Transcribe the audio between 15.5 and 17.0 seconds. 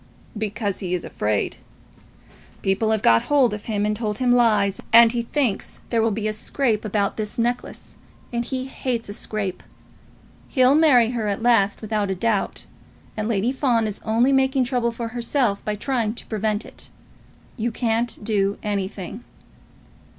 by trying to prevent it.